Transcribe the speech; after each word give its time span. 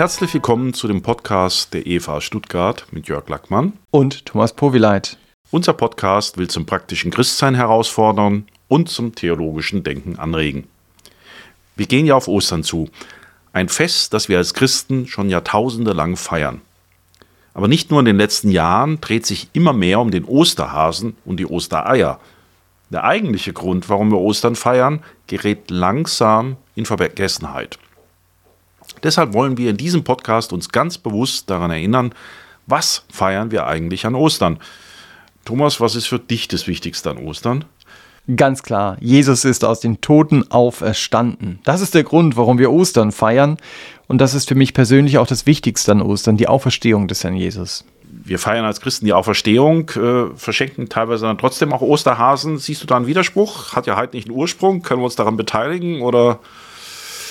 Herzlich 0.00 0.32
willkommen 0.32 0.72
zu 0.72 0.88
dem 0.88 1.02
Podcast 1.02 1.74
der 1.74 1.86
EVA 1.86 2.22
Stuttgart 2.22 2.86
mit 2.90 3.08
Jörg 3.08 3.28
Lackmann 3.28 3.74
und 3.90 4.24
Thomas 4.24 4.54
Powileit. 4.54 5.18
Unser 5.50 5.74
Podcast 5.74 6.38
will 6.38 6.48
zum 6.48 6.64
praktischen 6.64 7.10
Christsein 7.10 7.54
herausfordern 7.54 8.46
und 8.66 8.88
zum 8.88 9.14
theologischen 9.14 9.82
Denken 9.82 10.18
anregen. 10.18 10.66
Wir 11.76 11.84
gehen 11.84 12.06
ja 12.06 12.14
auf 12.14 12.28
Ostern 12.28 12.64
zu, 12.64 12.88
ein 13.52 13.68
Fest, 13.68 14.14
das 14.14 14.30
wir 14.30 14.38
als 14.38 14.54
Christen 14.54 15.06
schon 15.06 15.28
Jahrtausende 15.28 15.92
lang 15.92 16.16
feiern. 16.16 16.62
Aber 17.52 17.68
nicht 17.68 17.90
nur 17.90 18.00
in 18.00 18.06
den 18.06 18.16
letzten 18.16 18.50
Jahren 18.50 19.02
dreht 19.02 19.26
sich 19.26 19.50
immer 19.52 19.74
mehr 19.74 20.00
um 20.00 20.10
den 20.10 20.24
Osterhasen 20.24 21.14
und 21.26 21.36
die 21.36 21.46
Ostereier. 21.46 22.20
Der 22.88 23.04
eigentliche 23.04 23.52
Grund, 23.52 23.90
warum 23.90 24.10
wir 24.10 24.18
Ostern 24.18 24.56
feiern, 24.56 25.02
gerät 25.26 25.70
langsam 25.70 26.56
in 26.74 26.86
Vergessenheit. 26.86 27.78
Deshalb 29.02 29.32
wollen 29.32 29.56
wir 29.56 29.70
in 29.70 29.76
diesem 29.76 30.04
Podcast 30.04 30.52
uns 30.52 30.68
ganz 30.68 30.98
bewusst 30.98 31.50
daran 31.50 31.70
erinnern, 31.70 32.12
was 32.66 33.04
feiern 33.10 33.50
wir 33.50 33.66
eigentlich 33.66 34.06
an 34.06 34.14
Ostern. 34.14 34.58
Thomas, 35.44 35.80
was 35.80 35.94
ist 35.94 36.06
für 36.06 36.18
dich 36.18 36.48
das 36.48 36.66
Wichtigste 36.66 37.10
an 37.10 37.18
Ostern? 37.18 37.64
Ganz 38.36 38.62
klar, 38.62 38.96
Jesus 39.00 39.44
ist 39.44 39.64
aus 39.64 39.80
den 39.80 40.00
Toten 40.00 40.50
auferstanden. 40.50 41.58
Das 41.64 41.80
ist 41.80 41.94
der 41.94 42.04
Grund, 42.04 42.36
warum 42.36 42.58
wir 42.58 42.70
Ostern 42.70 43.12
feiern. 43.12 43.56
Und 44.06 44.18
das 44.18 44.34
ist 44.34 44.48
für 44.48 44.54
mich 44.54 44.74
persönlich 44.74 45.18
auch 45.18 45.26
das 45.26 45.46
Wichtigste 45.46 45.92
an 45.92 46.02
Ostern, 46.02 46.36
die 46.36 46.48
Auferstehung 46.48 47.08
des 47.08 47.24
Herrn 47.24 47.34
Jesus. 47.34 47.84
Wir 48.02 48.38
feiern 48.38 48.64
als 48.64 48.80
Christen 48.80 49.06
die 49.06 49.12
Auferstehung, 49.12 49.88
äh, 49.90 50.36
verschenken 50.36 50.88
teilweise 50.88 51.26
dann 51.26 51.38
trotzdem 51.38 51.72
auch 51.72 51.80
Osterhasen. 51.80 52.58
Siehst 52.58 52.82
du 52.82 52.86
da 52.86 52.96
einen 52.96 53.06
Widerspruch? 53.06 53.72
Hat 53.72 53.86
ja 53.86 53.96
halt 53.96 54.12
nicht 54.12 54.28
einen 54.28 54.36
Ursprung. 54.36 54.82
Können 54.82 55.00
wir 55.00 55.06
uns 55.06 55.16
daran 55.16 55.36
beteiligen 55.36 56.02
oder? 56.02 56.40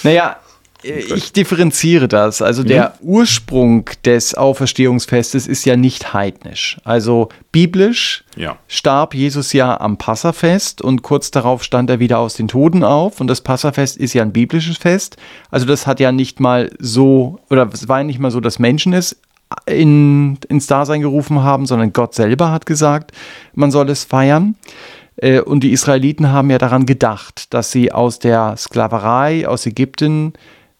Naja, 0.03 0.37
ich 0.83 1.33
differenziere 1.33 2.07
das. 2.07 2.41
Also 2.41 2.63
der 2.63 2.93
mhm. 3.01 3.09
Ursprung 3.09 3.89
des 4.05 4.35
Auferstehungsfestes 4.35 5.47
ist 5.47 5.65
ja 5.65 5.75
nicht 5.75 6.13
heidnisch. 6.13 6.77
Also 6.83 7.29
biblisch 7.51 8.23
ja. 8.35 8.57
starb 8.67 9.13
Jesus 9.13 9.51
ja 9.53 9.79
am 9.79 9.97
Passafest 9.97 10.81
und 10.81 11.01
kurz 11.01 11.31
darauf 11.31 11.63
stand 11.63 11.89
er 11.89 11.99
wieder 11.99 12.19
aus 12.19 12.35
den 12.35 12.47
Toten 12.47 12.83
auf. 12.83 13.19
Und 13.19 13.27
das 13.27 13.41
Passafest 13.41 13.97
ist 13.97 14.13
ja 14.13 14.23
ein 14.23 14.31
biblisches 14.31 14.77
Fest. 14.77 15.17
Also 15.51 15.65
das 15.65 15.85
hat 15.85 15.99
ja 15.99 16.11
nicht 16.11 16.39
mal 16.39 16.71
so, 16.79 17.39
oder 17.49 17.69
es 17.73 17.87
war 17.87 17.99
ja 17.99 18.03
nicht 18.05 18.19
mal 18.19 18.31
so, 18.31 18.39
dass 18.39 18.59
Menschen 18.59 18.93
es 18.93 19.17
in, 19.65 20.37
ins 20.47 20.67
Dasein 20.67 21.01
gerufen 21.01 21.43
haben, 21.43 21.65
sondern 21.65 21.91
Gott 21.91 22.13
selber 22.13 22.51
hat 22.51 22.65
gesagt, 22.65 23.11
man 23.53 23.71
soll 23.71 23.89
es 23.89 24.03
feiern. 24.03 24.55
Äh, 25.17 25.41
und 25.41 25.61
die 25.61 25.71
Israeliten 25.71 26.31
haben 26.31 26.49
ja 26.49 26.57
daran 26.57 26.85
gedacht, 26.85 27.53
dass 27.53 27.71
sie 27.71 27.91
aus 27.91 28.19
der 28.19 28.55
Sklaverei 28.57 29.47
aus 29.47 29.65
Ägypten 29.65 30.33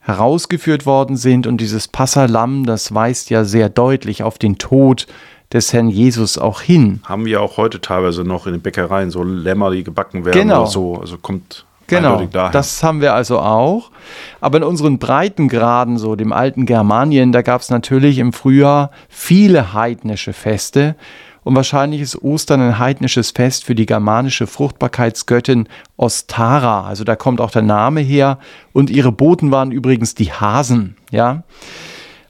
herausgeführt 0.10 0.86
worden 0.86 1.16
sind. 1.16 1.48
Und 1.48 1.62
dieses 1.62 1.88
Passalam, 1.88 2.66
das 2.66 2.94
weist 2.94 3.30
ja 3.30 3.46
sehr 3.46 3.70
deutlich 3.70 4.24
auf 4.24 4.38
den 4.38 4.58
Tod 4.58 5.08
des 5.54 5.72
Herrn 5.72 5.90
Jesus 5.90 6.38
auch 6.38 6.62
hin. 6.62 7.02
Haben 7.06 7.26
wir 7.26 7.42
auch 7.42 7.58
heute 7.58 7.80
teilweise 7.80 8.24
noch 8.24 8.46
in 8.46 8.54
den 8.54 8.62
Bäckereien 8.62 9.10
so 9.10 9.24
Lämmer, 9.24 9.72
die 9.72 9.84
gebacken 9.84 10.26
werden 10.26 10.42
genau. 10.42 10.62
oder 10.62 10.70
so. 10.70 10.96
Also 10.96 11.18
kommt 11.18 11.66
Genau, 11.90 12.24
das 12.52 12.84
haben 12.84 13.02
wir 13.02 13.16
also 13.16 13.40
auch. 13.40 13.90
Aber 14.42 14.58
in 14.58 14.64
unseren 14.64 15.00
Breitengraden, 15.00 15.98
so 15.98 16.16
dem 16.16 16.32
alten 16.32 16.68
Germanien, 16.68 17.32
da 17.32 17.42
gab 17.42 17.62
es 17.62 17.70
natürlich 17.70 18.20
im 18.20 18.32
Frühjahr 18.32 18.92
viele 19.08 19.74
heidnische 19.74 20.34
Feste. 20.34 20.96
Und 21.44 21.56
wahrscheinlich 21.56 22.02
ist 22.02 22.22
Ostern 22.22 22.62
ein 22.62 22.80
heidnisches 22.80 23.32
Fest 23.32 23.64
für 23.66 23.76
die 23.76 23.86
germanische 23.86 24.48
Fruchtbarkeitsgöttin 24.48 25.68
Ostara. 25.98 26.86
Also 26.86 27.04
da 27.04 27.16
kommt 27.16 27.42
auch 27.42 27.52
der 27.52 27.62
Name 27.62 28.02
her. 28.02 28.40
Und 28.73 28.90
ihre 28.90 29.12
Boten 29.12 29.52
waren 29.52 29.72
übrigens 29.72 30.16
die 30.16 30.31
Hasen, 30.31 30.96
ja. 31.12 31.44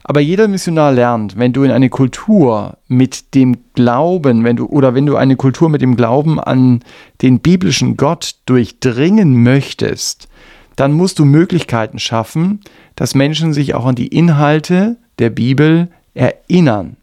Aber 0.02 0.20
jeder 0.20 0.48
Missionar 0.48 0.92
lernt, 0.92 1.38
wenn 1.38 1.52
du 1.52 1.62
in 1.62 1.70
eine 1.70 1.88
Kultur 1.88 2.78
mit 2.88 3.34
dem 3.34 3.58
Glauben, 3.74 4.42
wenn 4.44 4.56
du 4.56 4.66
oder 4.66 4.94
wenn 4.94 5.06
du 5.06 5.16
eine 5.16 5.36
Kultur 5.36 5.68
mit 5.68 5.82
dem 5.82 5.94
Glauben 5.94 6.40
an 6.40 6.80
den 7.22 7.38
biblischen 7.40 7.96
Gott 7.96 8.36
durchdringen 8.46 9.42
möchtest, 9.42 10.28
dann 10.74 10.92
musst 10.92 11.18
du 11.18 11.24
Möglichkeiten 11.24 11.98
schaffen, 11.98 12.60
dass 12.96 13.14
Menschen 13.14 13.52
sich 13.52 13.74
auch 13.74 13.84
an 13.84 13.94
die 13.94 14.08
Inhalte 14.08 14.96
der 15.18 15.30
Bibel 15.30 15.88
erinnern. 16.14 16.96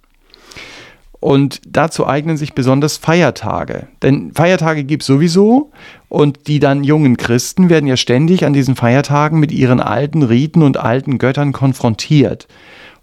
Und 1.20 1.62
dazu 1.68 2.06
eignen 2.06 2.38
sich 2.38 2.54
besonders 2.54 2.98
Feiertage. 2.98 3.88
Denn 4.04 4.32
Feiertage 4.34 4.84
gibt 4.84 5.02
es 5.02 5.08
sowieso 5.08 5.72
und 6.10 6.48
die 6.48 6.60
dann 6.60 6.84
jungen 6.84 7.18
Christen 7.18 7.70
werden 7.70 7.88
ja 7.88 7.98
ständig 7.98 8.46
an 8.46 8.54
diesen 8.54 8.76
Feiertagen 8.76 9.40
mit 9.40 9.52
ihren 9.52 9.80
alten 9.80 10.22
Riten 10.22 10.62
und 10.62 10.78
alten 10.78 11.18
Göttern 11.18 11.54
konfrontiert. 11.54 12.48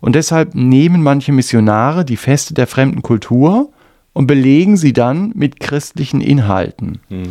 Und 0.00 0.14
deshalb 0.14 0.54
nehmen 0.54 1.02
manche 1.02 1.32
Missionare 1.32 2.04
die 2.04 2.16
Feste 2.16 2.54
der 2.54 2.66
fremden 2.66 3.02
Kultur 3.02 3.72
und 4.12 4.26
belegen 4.26 4.76
sie 4.76 4.92
dann 4.92 5.32
mit 5.34 5.58
christlichen 5.58 6.20
Inhalten. 6.20 7.00
Hm. 7.08 7.30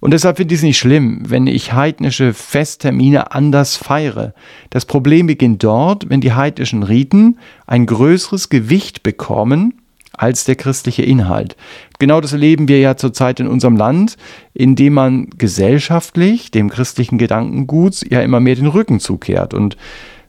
Und 0.00 0.10
deshalb 0.12 0.36
finde 0.36 0.54
ich 0.54 0.60
es 0.60 0.64
nicht 0.64 0.78
schlimm, 0.78 1.22
wenn 1.28 1.46
ich 1.46 1.72
heidnische 1.72 2.34
Festtermine 2.34 3.32
anders 3.32 3.76
feiere. 3.76 4.34
Das 4.68 4.84
Problem 4.84 5.26
beginnt 5.26 5.64
dort, 5.64 6.10
wenn 6.10 6.20
die 6.20 6.34
heidnischen 6.34 6.82
Riten 6.82 7.38
ein 7.66 7.86
größeres 7.86 8.50
Gewicht 8.50 9.02
bekommen 9.02 9.80
als 10.16 10.44
der 10.44 10.56
christliche 10.56 11.02
Inhalt. 11.02 11.56
Genau 11.98 12.20
das 12.20 12.32
erleben 12.32 12.68
wir 12.68 12.80
ja 12.80 12.96
zurzeit 12.96 13.40
in 13.40 13.48
unserem 13.48 13.76
Land, 13.76 14.16
indem 14.52 14.94
man 14.94 15.30
gesellschaftlich 15.36 16.50
dem 16.50 16.70
christlichen 16.70 17.18
Gedankengut 17.18 18.10
ja 18.10 18.20
immer 18.20 18.40
mehr 18.40 18.56
den 18.56 18.66
Rücken 18.66 19.00
zukehrt. 19.00 19.54
Und 19.54 19.76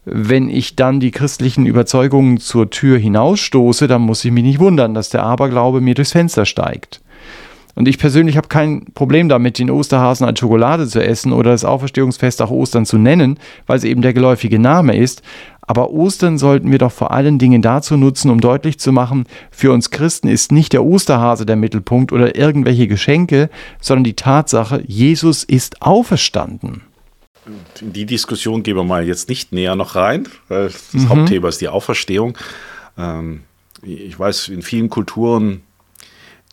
wenn 0.06 0.50
ich 0.50 0.75
dann 0.75 1.00
die 1.00 1.12
christlichen 1.12 1.66
Überzeugungen 1.66 2.40
zur 2.40 2.69
Tür 2.69 2.97
hinausstoße, 2.97 3.88
dann 3.88 4.03
muss 4.03 4.23
ich 4.23 4.31
mich 4.31 4.44
nicht 4.44 4.59
wundern, 4.59 4.94
dass 4.94 5.09
der 5.09 5.23
Aberglaube 5.23 5.81
mir 5.81 5.96
durchs 5.96 6.12
Fenster 6.12 6.46
steigt. 6.46 7.02
Und 7.75 7.90
ich 7.90 7.97
persönlich 7.97 8.38
habe 8.38 8.47
kein 8.47 8.85
Problem 8.94 9.28
damit, 9.28 9.59
den 9.59 9.69
Osterhasen 9.69 10.25
als 10.25 10.40
Schokolade 10.40 10.88
zu 10.88 11.03
essen 11.03 11.34
oder 11.34 11.52
das 11.52 11.66
Auferstehungsfest 11.66 12.41
auch 12.41 12.50
Ostern 12.50 12.85
zu 12.85 12.97
nennen, 12.97 13.38
weil 13.67 13.78
es 13.78 13.84
eben 13.84 14.02
der 14.02 14.13
geläufige 14.13 14.59
Name 14.59 14.96
ist. 14.96 15.22
Aber 15.68 15.92
Ostern 15.92 16.38
sollten 16.38 16.72
wir 16.72 16.78
doch 16.78 16.92
vor 16.92 17.12
allen 17.12 17.40
Dingen 17.40 17.62
dazu 17.62 17.98
nutzen, 17.98 18.30
um 18.30 18.40
deutlich 18.40 18.80
zu 18.80 18.92
machen, 18.92 19.26
für 19.52 19.72
uns 19.72 19.90
Christen 19.90 20.28
ist 20.28 20.52
nicht 20.52 20.74
der 20.74 20.84
Osterhase 20.84 21.46
der 21.46 21.56
Mittelpunkt 21.56 22.12
oder 22.12 22.36
irgendwelche 22.36 22.88
Geschenke, 22.88 23.50
sondern 23.81 24.03
die 24.03 24.16
Tatsache, 24.16 24.84
Jesus 24.86 25.44
ist 25.44 25.81
auferstanden. 25.81 26.81
In 27.80 27.94
die 27.94 28.06
Diskussion 28.06 28.64
gehen 28.64 28.76
wir 28.76 28.84
mal 28.84 29.06
jetzt 29.06 29.30
nicht 29.30 29.52
näher 29.52 29.76
noch 29.76 29.96
rein, 29.96 30.28
weil 30.48 30.66
das 30.66 30.94
mhm. 30.94 31.09
Hauptthema 31.09 31.48
ist 31.48 31.62
die 31.62 31.68
Auferstehung. 31.68 32.38
Ähm, 32.97 33.42
ich 33.84 34.18
weiß, 34.18 34.50
in 34.50 34.64
vielen 34.64 34.90
Kulturen, 34.90 35.62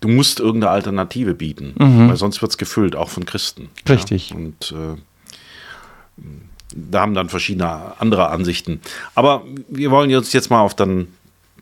du 0.00 0.08
musst 0.08 0.40
irgendeine 0.40 0.70
Alternative 0.70 1.34
bieten, 1.34 1.74
mhm. 1.78 2.08
weil 2.08 2.16
sonst 2.16 2.42
wird 2.42 2.52
es 2.52 2.58
gefüllt, 2.58 2.94
auch 2.94 3.08
von 3.08 3.24
Christen. 3.24 3.70
Richtig. 3.88 4.30
Ja? 4.30 4.36
Und 4.36 4.74
äh, 4.76 4.96
da 6.74 7.00
haben 7.00 7.14
dann 7.14 7.28
verschiedene 7.28 7.92
andere 7.98 8.28
Ansichten. 8.30 8.80
Aber 9.14 9.42
wir 9.68 9.90
wollen 9.90 10.14
uns 10.14 10.32
jetzt 10.32 10.50
mal 10.50 10.60
auf 10.60 10.74
dann 10.74 11.08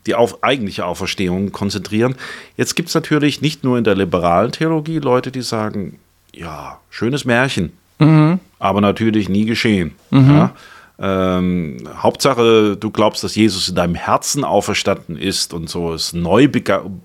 die 0.07 0.15
auf, 0.15 0.43
eigentliche 0.43 0.85
Auferstehung 0.85 1.51
konzentrieren. 1.51 2.15
Jetzt 2.57 2.75
gibt 2.75 2.89
es 2.89 2.95
natürlich 2.95 3.41
nicht 3.41 3.63
nur 3.63 3.77
in 3.77 3.83
der 3.83 3.95
liberalen 3.95 4.51
Theologie 4.51 4.99
Leute, 4.99 5.31
die 5.31 5.41
sagen, 5.41 5.99
ja, 6.33 6.79
schönes 6.89 7.25
Märchen, 7.25 7.71
mhm. 7.99 8.39
aber 8.59 8.81
natürlich 8.81 9.29
nie 9.29 9.45
geschehen. 9.45 9.93
Mhm. 10.09 10.31
Ja? 10.31 10.55
Ähm, 10.99 11.77
Hauptsache, 11.97 12.77
du 12.77 12.91
glaubst, 12.91 13.23
dass 13.23 13.35
Jesus 13.35 13.69
in 13.69 13.75
deinem 13.75 13.95
Herzen 13.95 14.43
auferstanden 14.43 15.17
ist 15.17 15.53
und 15.53 15.69
so 15.69 15.93
es 15.93 16.13
Neubeginn 16.13 16.99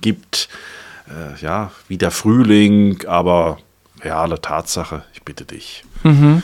gibt, 0.00 0.48
äh, 1.08 1.40
ja, 1.42 1.72
wie 1.88 1.98
der 1.98 2.10
Frühling, 2.10 3.04
aber 3.06 3.58
reale 4.02 4.40
Tatsache, 4.40 5.02
ich 5.12 5.22
bitte 5.22 5.44
dich. 5.44 5.84
Mhm. 6.04 6.42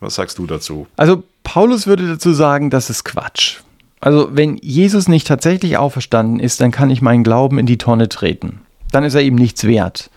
Was 0.00 0.16
sagst 0.16 0.38
du 0.38 0.46
dazu? 0.46 0.86
Also 0.96 1.22
Paulus 1.44 1.86
würde 1.86 2.08
dazu 2.08 2.32
sagen, 2.32 2.70
das 2.70 2.90
ist 2.90 3.04
Quatsch. 3.04 3.60
Also 4.00 4.30
wenn 4.32 4.56
Jesus 4.56 5.08
nicht 5.08 5.28
tatsächlich 5.28 5.76
auferstanden 5.76 6.40
ist, 6.40 6.60
dann 6.60 6.72
kann 6.72 6.90
ich 6.90 7.02
meinen 7.02 7.22
Glauben 7.22 7.58
in 7.58 7.66
die 7.66 7.78
Tonne 7.78 8.08
treten. 8.08 8.60
Dann 8.90 9.04
ist 9.04 9.14
er 9.14 9.22
eben 9.22 9.36
nichts 9.36 9.64
wert. 9.64 10.10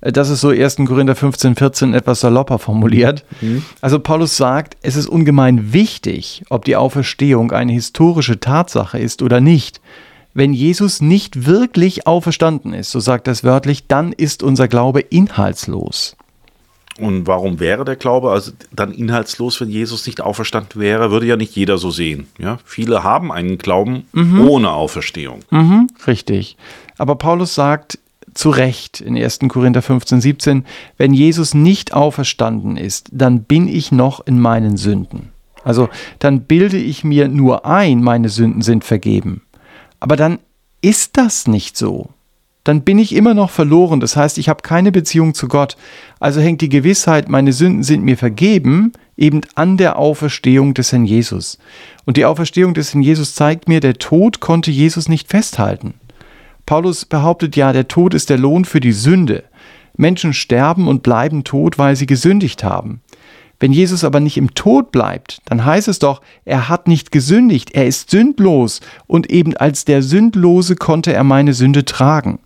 Das 0.00 0.30
ist 0.30 0.40
so 0.40 0.50
1. 0.50 0.76
Korinther 0.86 1.14
15, 1.14 1.56
14 1.56 1.94
etwas 1.94 2.20
salopper 2.20 2.58
formuliert. 2.58 3.24
Mhm. 3.40 3.64
Also 3.80 3.98
Paulus 3.98 4.36
sagt, 4.36 4.76
es 4.82 4.96
ist 4.96 5.08
ungemein 5.08 5.72
wichtig, 5.72 6.44
ob 6.48 6.64
die 6.64 6.76
Auferstehung 6.76 7.52
eine 7.52 7.72
historische 7.72 8.40
Tatsache 8.40 8.98
ist 8.98 9.22
oder 9.22 9.40
nicht. 9.40 9.80
Wenn 10.32 10.52
Jesus 10.52 11.00
nicht 11.00 11.46
wirklich 11.46 12.06
auferstanden 12.06 12.74
ist, 12.74 12.90
so 12.90 13.00
sagt 13.00 13.26
er 13.26 13.32
es 13.32 13.42
wörtlich, 13.42 13.86
dann 13.86 14.12
ist 14.12 14.42
unser 14.42 14.68
Glaube 14.68 15.00
inhaltslos. 15.00 16.16
Und 16.98 17.26
warum 17.26 17.60
wäre 17.60 17.84
der 17.84 17.96
Glaube 17.96 18.30
also 18.30 18.52
dann 18.72 18.92
inhaltslos, 18.92 19.60
wenn 19.60 19.68
Jesus 19.68 20.06
nicht 20.06 20.20
auferstanden 20.20 20.80
wäre? 20.80 21.10
Würde 21.10 21.26
ja 21.26 21.36
nicht 21.36 21.54
jeder 21.54 21.78
so 21.78 21.90
sehen. 21.90 22.26
Ja? 22.38 22.58
Viele 22.64 23.04
haben 23.04 23.32
einen 23.32 23.58
Glauben 23.58 24.06
mhm. 24.12 24.48
ohne 24.48 24.70
Auferstehung. 24.70 25.40
Mhm, 25.50 25.88
richtig. 26.06 26.56
Aber 26.98 27.16
Paulus 27.16 27.54
sagt 27.54 27.98
zu 28.34 28.50
Recht 28.50 29.00
in 29.00 29.16
1. 29.16 29.40
Korinther 29.48 29.82
15, 29.82 30.20
17, 30.20 30.66
wenn 30.98 31.14
Jesus 31.14 31.54
nicht 31.54 31.94
auferstanden 31.94 32.76
ist, 32.76 33.08
dann 33.12 33.44
bin 33.44 33.68
ich 33.68 33.92
noch 33.92 34.26
in 34.26 34.38
meinen 34.38 34.76
Sünden. 34.76 35.30
Also 35.64 35.88
dann 36.18 36.42
bilde 36.42 36.76
ich 36.76 37.02
mir 37.02 37.28
nur 37.28 37.66
ein, 37.66 38.02
meine 38.02 38.28
Sünden 38.28 38.62
sind 38.62 38.84
vergeben. 38.84 39.42
Aber 40.00 40.16
dann 40.16 40.38
ist 40.80 41.16
das 41.16 41.48
nicht 41.48 41.76
so. 41.76 42.10
Dann 42.66 42.82
bin 42.82 42.98
ich 42.98 43.14
immer 43.14 43.32
noch 43.32 43.50
verloren. 43.50 44.00
Das 44.00 44.16
heißt, 44.16 44.38
ich 44.38 44.48
habe 44.48 44.60
keine 44.62 44.90
Beziehung 44.90 45.34
zu 45.34 45.46
Gott. 45.46 45.76
Also 46.18 46.40
hängt 46.40 46.60
die 46.62 46.68
Gewissheit, 46.68 47.28
meine 47.28 47.52
Sünden 47.52 47.84
sind 47.84 48.02
mir 48.02 48.16
vergeben, 48.16 48.92
eben 49.16 49.42
an 49.54 49.76
der 49.76 50.00
Auferstehung 50.00 50.74
des 50.74 50.90
Herrn 50.90 51.04
Jesus. 51.04 51.58
Und 52.06 52.16
die 52.16 52.24
Auferstehung 52.24 52.74
des 52.74 52.92
Herrn 52.92 53.02
Jesus 53.02 53.36
zeigt 53.36 53.68
mir, 53.68 53.78
der 53.78 53.94
Tod 53.94 54.40
konnte 54.40 54.72
Jesus 54.72 55.08
nicht 55.08 55.28
festhalten. 55.28 55.94
Paulus 56.66 57.04
behauptet 57.04 57.54
ja, 57.54 57.72
der 57.72 57.86
Tod 57.86 58.14
ist 58.14 58.30
der 58.30 58.38
Lohn 58.38 58.64
für 58.64 58.80
die 58.80 58.90
Sünde. 58.90 59.44
Menschen 59.96 60.32
sterben 60.32 60.88
und 60.88 61.04
bleiben 61.04 61.44
tot, 61.44 61.78
weil 61.78 61.94
sie 61.94 62.06
gesündigt 62.06 62.64
haben. 62.64 63.00
Wenn 63.58 63.72
Jesus 63.72 64.04
aber 64.04 64.20
nicht 64.20 64.36
im 64.36 64.54
Tod 64.54 64.92
bleibt, 64.92 65.40
dann 65.46 65.64
heißt 65.64 65.88
es 65.88 65.98
doch, 65.98 66.20
er 66.44 66.68
hat 66.68 66.88
nicht 66.88 67.10
gesündigt, 67.10 67.70
er 67.72 67.86
ist 67.86 68.10
sündlos 68.10 68.80
und 69.06 69.30
eben 69.30 69.56
als 69.56 69.84
der 69.84 70.02
Sündlose 70.02 70.76
konnte 70.76 71.12
er 71.12 71.24
meine 71.24 71.54
Sünde 71.54 71.84
tragen. 71.84 72.38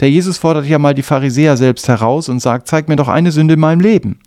Der 0.00 0.10
Jesus 0.10 0.38
fordert 0.38 0.66
ja 0.66 0.78
mal 0.78 0.94
die 0.94 1.02
Pharisäer 1.02 1.56
selbst 1.56 1.88
heraus 1.88 2.28
und 2.28 2.40
sagt, 2.40 2.68
zeig 2.68 2.88
mir 2.88 2.96
doch 2.96 3.08
eine 3.08 3.32
Sünde 3.32 3.54
in 3.54 3.60
meinem 3.60 3.80
Leben. 3.80 4.18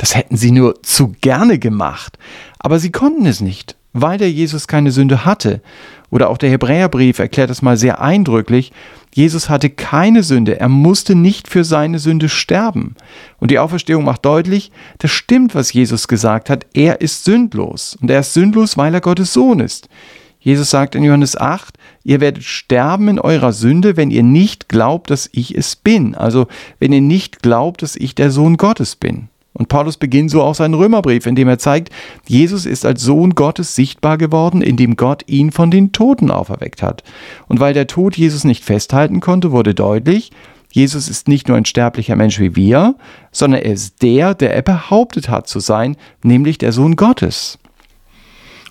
Das 0.00 0.16
hätten 0.16 0.38
sie 0.38 0.50
nur 0.50 0.82
zu 0.82 1.12
gerne 1.20 1.58
gemacht, 1.58 2.18
aber 2.58 2.78
sie 2.78 2.90
konnten 2.90 3.26
es 3.26 3.42
nicht, 3.42 3.76
weil 3.92 4.16
der 4.16 4.32
Jesus 4.32 4.66
keine 4.66 4.92
Sünde 4.92 5.26
hatte. 5.26 5.60
Oder 6.08 6.30
auch 6.30 6.38
der 6.38 6.48
Hebräerbrief 6.48 7.18
erklärt 7.18 7.50
es 7.50 7.60
mal 7.60 7.76
sehr 7.76 8.00
eindrücklich, 8.00 8.72
Jesus 9.14 9.50
hatte 9.50 9.68
keine 9.68 10.22
Sünde, 10.22 10.58
er 10.58 10.70
musste 10.70 11.14
nicht 11.14 11.48
für 11.48 11.64
seine 11.64 11.98
Sünde 11.98 12.30
sterben. 12.30 12.94
Und 13.40 13.50
die 13.50 13.58
Auferstehung 13.58 14.04
macht 14.04 14.24
deutlich, 14.24 14.72
das 14.96 15.10
stimmt, 15.10 15.54
was 15.54 15.70
Jesus 15.70 16.08
gesagt 16.08 16.48
hat, 16.48 16.64
er 16.72 17.02
ist 17.02 17.24
sündlos. 17.24 17.98
Und 18.00 18.10
er 18.10 18.20
ist 18.20 18.32
sündlos, 18.32 18.78
weil 18.78 18.94
er 18.94 19.02
Gottes 19.02 19.34
Sohn 19.34 19.60
ist. 19.60 19.90
Jesus 20.38 20.70
sagt 20.70 20.94
in 20.94 21.04
Johannes 21.04 21.36
8, 21.36 21.76
ihr 22.04 22.20
werdet 22.20 22.44
sterben 22.44 23.08
in 23.08 23.18
eurer 23.18 23.52
Sünde, 23.52 23.98
wenn 23.98 24.10
ihr 24.10 24.22
nicht 24.22 24.70
glaubt, 24.70 25.10
dass 25.10 25.28
ich 25.32 25.54
es 25.54 25.76
bin. 25.76 26.14
Also 26.14 26.46
wenn 26.78 26.92
ihr 26.92 27.02
nicht 27.02 27.42
glaubt, 27.42 27.82
dass 27.82 27.96
ich 27.96 28.14
der 28.14 28.30
Sohn 28.30 28.56
Gottes 28.56 28.96
bin. 28.96 29.28
Und 29.52 29.68
Paulus 29.68 29.96
beginnt 29.96 30.30
so 30.30 30.42
auch 30.42 30.54
seinen 30.54 30.74
Römerbrief, 30.74 31.26
indem 31.26 31.48
er 31.48 31.58
zeigt, 31.58 31.90
Jesus 32.26 32.66
ist 32.66 32.86
als 32.86 33.02
Sohn 33.02 33.34
Gottes 33.34 33.74
sichtbar 33.74 34.16
geworden, 34.16 34.62
indem 34.62 34.96
Gott 34.96 35.24
ihn 35.26 35.50
von 35.50 35.70
den 35.70 35.92
Toten 35.92 36.30
auferweckt 36.30 36.82
hat. 36.82 37.02
Und 37.48 37.58
weil 37.58 37.74
der 37.74 37.88
Tod 37.88 38.16
Jesus 38.16 38.44
nicht 38.44 38.64
festhalten 38.64 39.20
konnte, 39.20 39.50
wurde 39.50 39.74
deutlich, 39.74 40.30
Jesus 40.72 41.08
ist 41.08 41.26
nicht 41.26 41.48
nur 41.48 41.56
ein 41.56 41.64
sterblicher 41.64 42.14
Mensch 42.14 42.38
wie 42.38 42.54
wir, 42.54 42.94
sondern 43.32 43.62
er 43.62 43.72
ist 43.72 44.02
der, 44.02 44.34
der 44.34 44.54
er 44.54 44.62
behauptet 44.62 45.28
hat 45.28 45.48
zu 45.48 45.58
sein, 45.58 45.96
nämlich 46.22 46.58
der 46.58 46.72
Sohn 46.72 46.94
Gottes. 46.94 47.58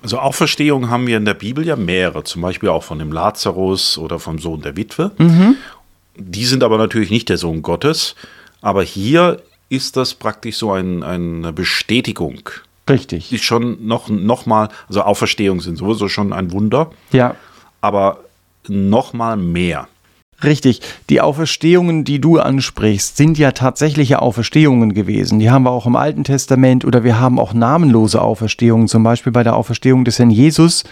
Also 0.01 0.17
Auferstehung 0.17 0.89
haben 0.89 1.07
wir 1.07 1.17
in 1.17 1.25
der 1.25 1.33
Bibel 1.33 1.67
ja 1.67 1.75
mehrere, 1.75 2.23
zum 2.23 2.41
Beispiel 2.41 2.69
auch 2.69 2.83
von 2.83 2.99
dem 2.99 3.11
Lazarus 3.11 3.97
oder 3.97 4.17
vom 4.17 4.39
Sohn 4.39 4.61
der 4.61 4.77
Witwe. 4.77 5.11
Mhm. 5.17 5.55
Die 6.15 6.45
sind 6.45 6.63
aber 6.63 6.77
natürlich 6.77 7.09
nicht 7.09 7.27
der 7.27 7.37
Sohn 7.37 7.61
Gottes. 7.61 8.15
Aber 8.61 8.81
hier 8.81 9.41
ist 9.69 9.97
das 9.97 10.13
praktisch 10.15 10.57
so 10.57 10.71
ein, 10.71 11.03
eine 11.03 11.53
Bestätigung. 11.53 12.49
Richtig. 12.89 13.29
Die 13.29 13.37
schon 13.37 13.85
noch, 13.85 14.09
noch 14.09 14.45
mal, 14.45 14.69
also 14.87 15.03
Auferstehung 15.03 15.61
sind 15.61 15.77
sowieso 15.77 16.09
schon 16.09 16.33
ein 16.33 16.51
Wunder. 16.51 16.89
Ja. 17.11 17.35
Aber 17.81 18.23
noch 18.67 19.13
mal 19.13 19.37
mehr. 19.37 19.87
Richtig. 20.43 20.81
Die 21.09 21.19
Auferstehungen, 21.19 22.05
die 22.05 22.21
du 22.21 22.39
ansprichst, 22.39 23.17
sind 23.17 23.37
ja 23.37 23.51
tatsächliche 23.51 24.21
Auferstehungen 24.21 24.93
gewesen. 24.93 25.39
Die 25.39 25.49
haben 25.49 25.63
wir 25.63 25.71
auch 25.71 25.85
im 25.85 25.97
Alten 25.97 26.23
Testament 26.23 26.85
oder 26.85 27.03
wir 27.03 27.19
haben 27.19 27.39
auch 27.39 27.53
namenlose 27.53 28.21
Auferstehungen, 28.21 28.87
zum 28.87 29.03
Beispiel 29.03 29.33
bei 29.33 29.43
der 29.43 29.55
Auferstehung 29.55 30.05
des 30.05 30.17
Herrn 30.17 30.31
Jesus. 30.31 30.85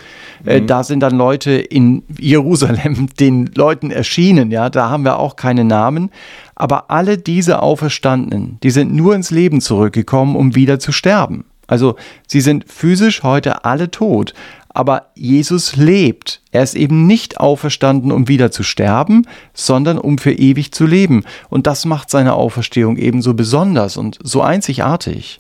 Äh, 0.46 0.62
mhm. 0.62 0.68
da 0.68 0.84
sind 0.84 1.00
dann 1.00 1.16
Leute 1.16 1.52
in 1.52 2.04
Jerusalem 2.20 3.08
den 3.20 3.50
Leuten 3.56 3.90
erschienen, 3.90 4.52
ja. 4.52 4.70
Da 4.70 4.90
haben 4.90 5.06
wir 5.06 5.18
auch 5.18 5.38
keine 5.38 5.64
Namen. 5.64 6.12
Aber 6.60 6.90
alle 6.90 7.20
diese 7.20 7.62
Auferstandenen, 7.62 8.58
die 8.64 8.72
sind 8.72 8.92
nur 8.94 9.14
ins 9.14 9.30
Leben 9.30 9.62
zurückgekommen, 9.62 10.36
um 10.36 10.56
wieder 10.56 10.80
zu 10.80 10.92
sterben. 10.92 11.46
Also 11.68 11.98
sie 12.26 12.42
sind 12.42 12.66
physisch 12.68 13.22
heute 13.22 13.64
alle 13.64 13.92
tot, 13.92 14.34
aber 14.70 15.12
Jesus 15.14 15.76
lebt. 15.76 16.42
Er 16.52 16.64
ist 16.64 16.76
eben 16.76 17.06
nicht 17.06 17.40
auferstanden, 17.40 18.12
um 18.12 18.28
wieder 18.28 18.52
zu 18.52 18.64
sterben, 18.64 19.28
sondern 19.54 20.00
um 20.00 20.18
für 20.18 20.32
ewig 20.32 20.72
zu 20.72 20.88
leben. 20.88 21.26
Und 21.50 21.68
das 21.68 21.86
macht 21.86 22.10
seine 22.10 22.34
Auferstehung 22.34 22.98
eben 22.98 23.22
so 23.22 23.36
besonders 23.36 23.96
und 23.96 24.18
so 24.24 24.42
einzigartig. 24.42 25.40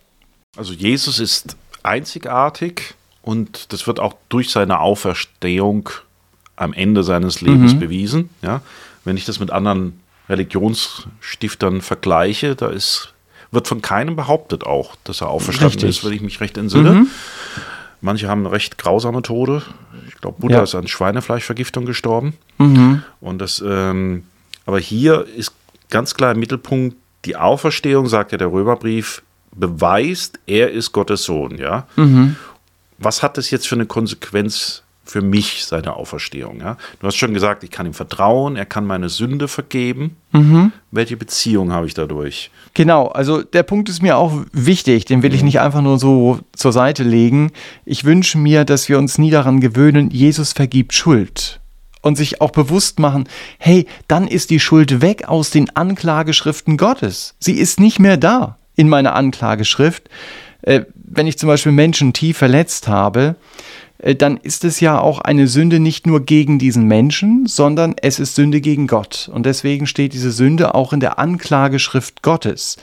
Also 0.55 0.73
Jesus 0.73 1.19
ist 1.19 1.55
einzigartig 1.81 2.93
und 3.23 3.73
das 3.73 3.87
wird 3.87 3.99
auch 3.99 4.15
durch 4.29 4.51
seine 4.51 4.81
Auferstehung 4.81 5.89
am 6.55 6.73
Ende 6.73 7.03
seines 7.03 7.41
Lebens 7.41 7.73
mhm. 7.73 7.79
bewiesen. 7.79 8.29
Ja? 8.43 8.61
Wenn 9.03 9.17
ich 9.17 9.25
das 9.25 9.39
mit 9.39 9.49
anderen 9.49 9.99
Religionsstiftern 10.29 11.81
vergleiche, 11.81 12.55
da 12.55 12.67
ist, 12.67 13.13
wird 13.51 13.67
von 13.67 13.81
keinem 13.81 14.15
behauptet 14.15 14.65
auch, 14.65 14.95
dass 15.03 15.21
er 15.21 15.29
auferstanden 15.29 15.79
Richtig. 15.79 15.89
ist, 15.89 16.05
wenn 16.05 16.13
ich 16.13 16.21
mich 16.21 16.41
recht 16.41 16.57
entsinne. 16.57 16.91
Mhm. 16.91 17.07
Manche 18.01 18.27
haben 18.27 18.45
recht 18.45 18.77
grausame 18.77 19.21
Tode. 19.21 19.63
Ich 20.07 20.15
glaube, 20.15 20.39
Buddha 20.39 20.57
ja. 20.57 20.63
ist 20.63 20.75
an 20.75 20.87
Schweinefleischvergiftung 20.87 21.85
gestorben. 21.85 22.33
Mhm. 22.57 23.03
Und 23.19 23.39
das, 23.39 23.63
ähm, 23.65 24.23
aber 24.65 24.79
hier 24.79 25.25
ist 25.35 25.51
ganz 25.89 26.13
klar 26.13 26.33
im 26.33 26.39
Mittelpunkt 26.39 26.97
die 27.25 27.35
Auferstehung, 27.35 28.07
sagt 28.07 28.31
ja 28.31 28.37
der 28.37 28.51
Römerbrief, 28.51 29.23
beweist, 29.55 30.39
er 30.45 30.71
ist 30.71 30.91
Gottes 30.91 31.23
Sohn. 31.23 31.57
Ja. 31.57 31.87
Mhm. 31.95 32.35
Was 32.99 33.23
hat 33.23 33.37
das 33.37 33.49
jetzt 33.49 33.67
für 33.67 33.75
eine 33.75 33.85
Konsequenz 33.85 34.83
für 35.07 35.21
mich 35.21 35.65
seine 35.65 35.95
Auferstehung. 35.95 36.59
Ja? 36.59 36.77
Du 36.99 37.07
hast 37.07 37.15
schon 37.15 37.33
gesagt, 37.33 37.63
ich 37.63 37.71
kann 37.71 37.85
ihm 37.85 37.93
vertrauen, 37.93 38.55
er 38.55 38.65
kann 38.65 38.85
meine 38.85 39.09
Sünde 39.09 39.47
vergeben. 39.47 40.17
Mhm. 40.33 40.71
Welche 40.91 41.17
Beziehung 41.17 41.71
habe 41.71 41.87
ich 41.87 41.93
dadurch? 41.93 42.51
Genau, 42.73 43.07
also 43.07 43.41
der 43.41 43.63
Punkt 43.63 43.89
ist 43.89 44.01
mir 44.01 44.17
auch 44.17 44.33
wichtig, 44.51 45.05
den 45.05 45.23
will 45.23 45.33
ich 45.33 45.41
mhm. 45.41 45.47
nicht 45.47 45.59
einfach 45.59 45.81
nur 45.81 45.97
so 45.97 46.39
zur 46.53 46.73
Seite 46.73 47.03
legen. 47.03 47.51
Ich 47.85 48.03
wünsche 48.03 48.37
mir, 48.37 48.65
dass 48.65 48.89
wir 48.89 48.97
uns 48.97 49.17
nie 49.17 49.31
daran 49.31 49.61
gewöhnen, 49.61 50.11
Jesus 50.11 50.53
vergibt 50.53 50.93
Schuld. 50.93 51.59
Und 52.01 52.15
sich 52.15 52.39
auch 52.39 52.51
bewusst 52.51 52.99
machen, 52.99 53.27
hey, 53.57 53.85
dann 54.07 54.27
ist 54.27 54.49
die 54.49 54.59
Schuld 54.59 55.01
weg 55.01 55.27
aus 55.27 55.49
den 55.49 55.75
Anklageschriften 55.75 56.77
Gottes. 56.77 57.35
Sie 57.39 57.53
ist 57.53 57.79
nicht 57.79 57.99
mehr 57.99 58.15
da 58.17 58.57
in 58.75 58.87
meiner 58.87 59.15
Anklageschrift. 59.15 60.09
Äh, 60.61 60.85
wenn 60.95 61.27
ich 61.27 61.37
zum 61.37 61.47
Beispiel 61.47 61.71
Menschen 61.71 62.13
tief 62.13 62.37
verletzt 62.37 62.87
habe, 62.87 63.35
dann 63.99 64.37
ist 64.37 64.63
es 64.63 64.79
ja 64.79 64.99
auch 64.99 65.19
eine 65.19 65.47
Sünde 65.47 65.79
nicht 65.79 66.05
nur 66.05 66.21
gegen 66.21 66.59
diesen 66.59 66.85
Menschen, 66.85 67.47
sondern 67.47 67.95
es 68.01 68.19
ist 68.19 68.35
Sünde 68.35 68.61
gegen 68.61 68.87
Gott. 68.87 69.29
Und 69.33 69.45
deswegen 69.45 69.87
steht 69.87 70.13
diese 70.13 70.31
Sünde 70.31 70.75
auch 70.75 70.93
in 70.93 70.99
der 70.99 71.17
Anklageschrift 71.19 72.21
Gottes. 72.21 72.77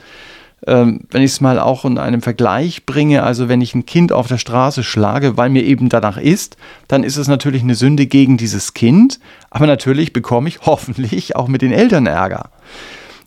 Ähm, 0.67 1.01
wenn 1.11 1.21
ich 1.21 1.31
es 1.31 1.41
mal 1.41 1.59
auch 1.59 1.85
in 1.85 1.97
einem 1.97 2.21
Vergleich 2.21 2.85
bringe, 2.85 3.23
also 3.23 3.47
wenn 3.47 3.61
ich 3.61 3.75
ein 3.75 3.85
Kind 3.85 4.11
auf 4.11 4.27
der 4.27 4.37
Straße 4.37 4.83
schlage, 4.83 5.37
weil 5.37 5.49
mir 5.49 5.63
eben 5.63 5.89
danach 5.89 6.17
ist, 6.17 6.57
dann 6.87 7.03
ist 7.03 7.17
es 7.17 7.27
natürlich 7.27 7.61
eine 7.61 7.75
Sünde 7.75 8.07
gegen 8.07 8.37
dieses 8.37 8.73
Kind, 8.73 9.19
aber 9.49 9.67
natürlich 9.67 10.11
bekomme 10.11 10.49
ich 10.49 10.61
hoffentlich 10.65 11.35
auch 11.35 11.47
mit 11.47 11.61
den 11.61 11.71
Eltern 11.71 12.07
Ärger. 12.07 12.49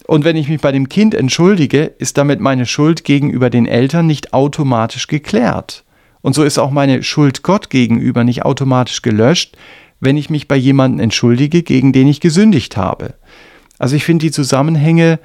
Und 0.07 0.25
wenn 0.25 0.37
ich 0.37 0.49
mich 0.49 0.61
bei 0.61 0.73
dem 0.73 0.89
Kind 0.89 1.15
entschuldige, 1.15 1.85
ist 1.85 2.17
damit 2.17 2.41
meine 2.41 2.67
Schuld 2.67 3.05
gegenüber 3.05 3.51
den 3.51 3.67
Eltern 3.67 4.07
nicht 4.07 4.33
automatisch 4.33 5.07
geklärt. 5.07 5.85
Und 6.21 6.35
so 6.35 6.45
ist 6.45 6.59
auch 6.59 6.71
meine 6.71 7.03
Schuld 7.03 7.43
Gott 7.43 7.71
gegenüber 7.71 8.25
nicht 8.25 8.45
automatisch 8.45 9.03
gelöscht, 9.03 9.57
wenn 10.01 10.17
ich 10.17 10.31
mich 10.31 10.49
bei 10.49 10.57
jemandem 10.57 11.01
entschuldige, 11.01 11.63
gegen 11.63 11.93
den 11.93 12.09
ich 12.09 12.21
gesündigt 12.21 12.77
habe. 12.77 13.15
Also 13.79 13.97
ich 13.97 14.05
finde, 14.05 14.27
die 14.27 14.33
Zusammenhänge 14.33 15.19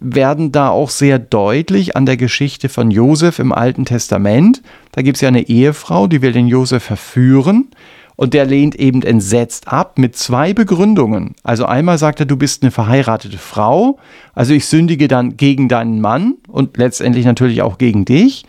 werden 0.00 0.52
da 0.52 0.68
auch 0.68 0.90
sehr 0.90 1.18
deutlich 1.18 1.96
an 1.96 2.06
der 2.06 2.16
Geschichte 2.16 2.68
von 2.68 2.90
Josef 2.90 3.38
im 3.38 3.52
Alten 3.52 3.84
Testament. 3.84 4.62
Da 4.92 5.02
gibt 5.02 5.16
es 5.16 5.20
ja 5.20 5.28
eine 5.28 5.48
Ehefrau, 5.48 6.06
die 6.06 6.22
will 6.22 6.32
den 6.32 6.46
Josef 6.46 6.84
verführen 6.84 7.68
und 8.14 8.34
der 8.34 8.46
lehnt 8.46 8.74
eben 8.76 9.02
entsetzt 9.02 9.68
ab 9.68 9.98
mit 9.98 10.16
zwei 10.16 10.52
Begründungen. 10.52 11.34
Also 11.42 11.66
einmal 11.66 11.98
sagt 11.98 12.20
er, 12.20 12.26
du 12.26 12.36
bist 12.36 12.62
eine 12.62 12.70
verheiratete 12.70 13.38
Frau, 13.38 13.98
also 14.34 14.52
ich 14.52 14.66
sündige 14.66 15.08
dann 15.08 15.36
gegen 15.36 15.68
deinen 15.68 16.00
Mann 16.00 16.34
und 16.46 16.76
letztendlich 16.76 17.24
natürlich 17.24 17.62
auch 17.62 17.78
gegen 17.78 18.04
dich. 18.04 18.44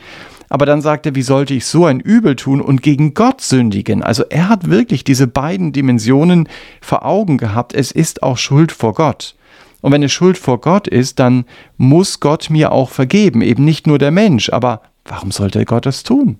Aber 0.50 0.66
dann 0.66 0.82
sagt 0.82 1.06
er, 1.06 1.16
wie 1.16 1.22
sollte 1.22 1.54
ich 1.54 1.66
so 1.66 1.86
ein 1.86 2.00
Übel 2.00 2.36
tun 2.36 2.60
und 2.60 2.82
gegen 2.82 3.14
Gott 3.14 3.42
sündigen? 3.42 4.04
Also 4.04 4.24
er 4.30 4.50
hat 4.50 4.70
wirklich 4.70 5.04
diese 5.04 5.28
beiden 5.28 5.72
Dimensionen 5.72 6.50
vor 6.82 7.06
Augen 7.06 7.38
gehabt. 7.38 7.74
Es 7.74 7.92
ist 7.92 8.24
auch 8.24 8.38
Schuld 8.38 8.72
vor 8.72 8.94
Gott. 8.94 9.36
Und 9.82 9.92
wenn 9.92 10.04
es 10.04 10.12
Schuld 10.12 10.38
vor 10.38 10.60
Gott 10.60 10.88
ist, 10.88 11.20
dann 11.20 11.46
muss 11.78 12.20
Gott 12.20 12.50
mir 12.50 12.72
auch 12.72 12.90
vergeben, 12.90 13.42
eben 13.42 13.64
nicht 13.64 13.88
nur 13.88 14.00
der 14.00 14.12
Mensch. 14.12 14.50
Aber 14.50 14.82
warum 15.06 15.32
sollte 15.32 15.64
Gott 15.66 15.86
das 15.86 16.04
tun? 16.04 16.40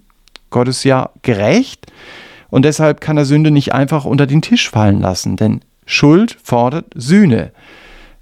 Gott 0.50 0.68
ist 0.68 0.84
ja 0.84 1.12
gerecht 1.22 1.86
und 2.50 2.66
deshalb 2.66 3.02
kann 3.02 3.18
er 3.18 3.26
Sünde 3.26 3.52
nicht 3.52 3.74
einfach 3.74 4.06
unter 4.06 4.26
den 4.26 4.42
Tisch 4.42 4.70
fallen 4.70 5.00
lassen, 5.00 5.36
denn 5.36 5.62
Schuld 5.86 6.38
fordert 6.44 6.86
Sühne. 6.96 7.52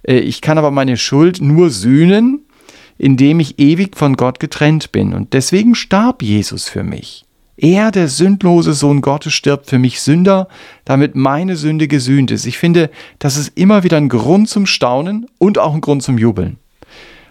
Äh, 0.03 0.19
ich 0.19 0.41
kann 0.41 0.57
aber 0.57 0.71
meine 0.71 0.97
Schuld 0.97 1.41
nur 1.41 1.69
sühnen, 1.69 2.41
indem 2.97 3.39
ich 3.39 3.59
ewig 3.59 3.95
von 3.95 4.15
Gott 4.15 4.39
getrennt 4.39 4.91
bin. 4.91 5.13
Und 5.13 5.33
deswegen 5.33 5.75
starb 5.75 6.21
Jesus 6.21 6.67
für 6.67 6.83
mich. 6.83 7.25
Er, 7.59 7.89
der 7.89 8.07
sündlose 8.07 8.73
Sohn 8.73 9.01
Gottes, 9.01 9.33
stirbt 9.33 9.67
für 9.67 9.79
mich 9.79 9.99
Sünder, 9.99 10.47
damit 10.85 11.15
meine 11.15 11.55
Sünde 11.55 11.87
gesühnt 11.87 12.29
ist. 12.29 12.45
Ich 12.45 12.59
finde, 12.59 12.91
das 13.17 13.35
ist 13.35 13.57
immer 13.57 13.83
wieder 13.83 13.97
ein 13.97 14.09
Grund 14.09 14.47
zum 14.47 14.67
Staunen 14.67 15.25
und 15.39 15.57
auch 15.57 15.73
ein 15.73 15.81
Grund 15.81 16.03
zum 16.03 16.19
Jubeln. 16.19 16.57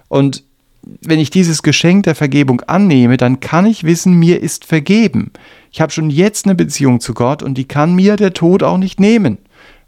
Und 0.08 0.42
wenn 0.82 1.20
ich 1.20 1.30
dieses 1.30 1.62
Geschenk 1.62 2.04
der 2.04 2.14
Vergebung 2.14 2.61
annehme, 2.62 3.16
dann 3.16 3.40
kann 3.40 3.66
ich 3.66 3.85
wissen, 3.85 4.14
mir 4.14 4.40
ist 4.42 4.64
vergeben. 4.64 5.30
Ich 5.70 5.80
habe 5.80 5.92
schon 5.92 6.11
jetzt 6.11 6.46
eine 6.46 6.54
Beziehung 6.54 7.00
zu 7.00 7.14
Gott 7.14 7.42
und 7.42 7.56
die 7.58 7.66
kann 7.66 7.94
mir 7.94 8.16
der 8.16 8.32
Tod 8.32 8.62
auch 8.62 8.78
nicht 8.78 8.99
nehmen, 8.99 9.38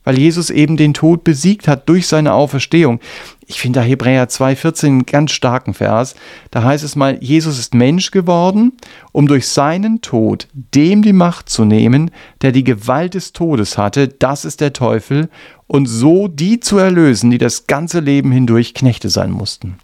weil 0.05 0.19
Jesus 0.19 0.51
eben 0.51 0.77
den 0.77 0.95
Tod 0.95 1.25
besiegt 1.25 1.69
hat 1.69 1.89
durch 1.89 2.07
seine 2.07 2.33
Auferstehung. 2.33 3.01
Ich 3.47 3.61
finde 3.61 3.81
da 3.81 3.85
Hebräer 3.87 4.29
2,14 4.29 4.87
einen 4.87 5.07
ganz 5.07 5.33
starken 5.33 5.75
Vers. 5.75 6.15
Da 6.51 6.63
heißt 6.63 6.85
es 6.85 6.97
mal, 6.97 7.19
Jesus 7.23 7.59
ist 7.59 7.75
Mensch 7.75 8.11
geworden, 8.11 8.73
um 9.13 9.27
durch 9.27 9.49
seinen 9.49 10.01
Tod 10.01 10.49
dem 10.53 11.03
die 11.03 11.13
Macht 11.13 11.49
zu 11.49 11.65
nehmen, 11.65 12.11
der 12.43 12.53
die 12.53 12.65
Gewalt 12.65 13.15
des 13.15 13.33
Todes 13.33 13.77
hatte, 13.77 14.09
das 14.09 14.45
ist 14.45 14.61
der 14.61 14.73
Teufel, 14.73 15.29
und 15.67 15.87
so 15.87 16.29
die 16.29 16.61
zu 16.61 16.79
erlösen, 16.79 17.31
die 17.31 17.39
das 17.39 17.67
ganze 17.67 18.01
Leben 18.01 18.33
hindurch 18.33 18.75
Knechte 18.75 19.11
sein 19.11 19.31
mussten. 19.31 19.79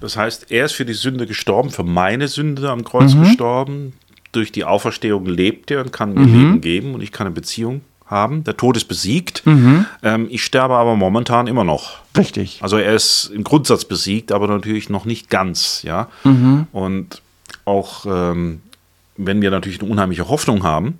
Das 0.00 0.16
heißt, 0.16 0.50
er 0.50 0.66
ist 0.66 0.72
für 0.72 0.84
die 0.84 0.94
Sünde 0.94 1.26
gestorben, 1.26 1.70
für 1.70 1.84
meine 1.84 2.28
Sünde 2.28 2.70
am 2.70 2.84
Kreuz 2.84 3.14
mhm. 3.14 3.22
gestorben. 3.22 3.92
Durch 4.32 4.50
die 4.50 4.64
Auferstehung 4.64 5.26
lebt 5.26 5.70
er 5.70 5.82
und 5.82 5.92
kann 5.92 6.14
mir 6.14 6.26
mhm. 6.26 6.34
Leben 6.34 6.60
geben 6.60 6.94
und 6.94 7.02
ich 7.02 7.12
kann 7.12 7.26
eine 7.26 7.34
Beziehung 7.34 7.82
haben. 8.12 8.44
Der 8.44 8.56
Tod 8.56 8.76
ist 8.76 8.84
besiegt. 8.84 9.44
Mhm. 9.44 9.86
Ähm, 10.04 10.28
ich 10.30 10.44
sterbe 10.44 10.74
aber 10.74 10.94
momentan 10.94 11.48
immer 11.48 11.64
noch. 11.64 11.98
Richtig. 12.16 12.60
Also 12.62 12.76
er 12.76 12.94
ist 12.94 13.32
im 13.34 13.42
Grundsatz 13.42 13.84
besiegt, 13.84 14.30
aber 14.30 14.46
natürlich 14.46 14.88
noch 14.88 15.04
nicht 15.04 15.30
ganz, 15.30 15.82
ja. 15.82 16.08
Mhm. 16.22 16.68
Und 16.70 17.22
auch 17.64 18.06
ähm, 18.06 18.60
wenn 19.16 19.42
wir 19.42 19.50
natürlich 19.50 19.80
eine 19.80 19.90
unheimliche 19.90 20.28
Hoffnung 20.28 20.62
haben, 20.62 20.98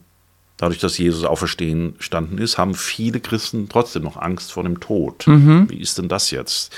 dadurch, 0.56 0.80
dass 0.80 0.98
Jesus 0.98 1.24
auferstehen 1.24 1.94
standen 1.98 2.38
ist, 2.38 2.58
haben 2.58 2.74
viele 2.74 3.20
Christen 3.20 3.68
trotzdem 3.68 4.02
noch 4.02 4.16
Angst 4.16 4.52
vor 4.52 4.62
dem 4.62 4.80
Tod. 4.80 5.26
Mhm. 5.26 5.68
Wie 5.70 5.80
ist 5.80 5.98
denn 5.98 6.08
das 6.08 6.30
jetzt? 6.30 6.74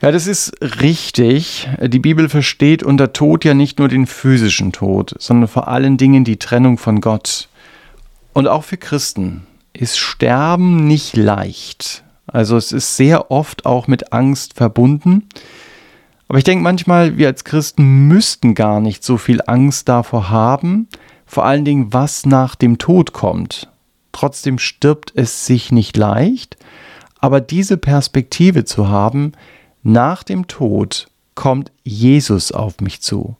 Ja, 0.00 0.12
das 0.12 0.28
ist 0.28 0.52
richtig. 0.80 1.68
Die 1.82 1.98
Bibel 1.98 2.28
versteht 2.28 2.84
unter 2.84 3.12
Tod 3.12 3.44
ja 3.44 3.52
nicht 3.52 3.80
nur 3.80 3.88
den 3.88 4.06
physischen 4.06 4.72
Tod, 4.72 5.14
sondern 5.18 5.48
vor 5.48 5.66
allen 5.66 5.96
Dingen 5.96 6.22
die 6.22 6.38
Trennung 6.38 6.78
von 6.78 7.00
Gott. 7.00 7.48
Und 8.38 8.46
auch 8.46 8.62
für 8.62 8.76
Christen 8.76 9.48
ist 9.72 9.98
Sterben 9.98 10.86
nicht 10.86 11.16
leicht. 11.16 12.04
Also 12.28 12.56
es 12.56 12.70
ist 12.70 12.96
sehr 12.96 13.32
oft 13.32 13.66
auch 13.66 13.88
mit 13.88 14.12
Angst 14.12 14.54
verbunden. 14.54 15.28
Aber 16.28 16.38
ich 16.38 16.44
denke 16.44 16.62
manchmal, 16.62 17.18
wir 17.18 17.26
als 17.26 17.42
Christen 17.42 18.06
müssten 18.06 18.54
gar 18.54 18.78
nicht 18.78 19.02
so 19.02 19.16
viel 19.16 19.40
Angst 19.44 19.88
davor 19.88 20.30
haben, 20.30 20.86
vor 21.26 21.46
allen 21.46 21.64
Dingen, 21.64 21.92
was 21.92 22.26
nach 22.26 22.54
dem 22.54 22.78
Tod 22.78 23.12
kommt. 23.12 23.72
Trotzdem 24.12 24.60
stirbt 24.60 25.12
es 25.16 25.44
sich 25.44 25.72
nicht 25.72 25.96
leicht, 25.96 26.58
aber 27.18 27.40
diese 27.40 27.76
Perspektive 27.76 28.64
zu 28.64 28.88
haben, 28.88 29.32
nach 29.82 30.22
dem 30.22 30.46
Tod 30.46 31.08
kommt 31.34 31.72
Jesus 31.82 32.52
auf 32.52 32.80
mich 32.80 33.00
zu. 33.02 33.34